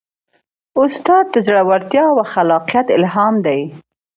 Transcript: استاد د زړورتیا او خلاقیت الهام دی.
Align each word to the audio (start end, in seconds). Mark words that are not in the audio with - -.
استاد 0.81 1.25
د 1.33 1.35
زړورتیا 1.47 2.03
او 2.11 2.19
خلاقیت 2.33 2.87
الهام 2.97 3.35
دی. 3.45 3.61